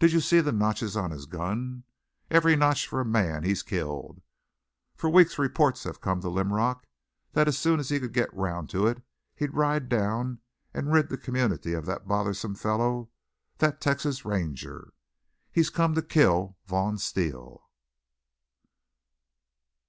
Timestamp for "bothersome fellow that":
12.08-13.80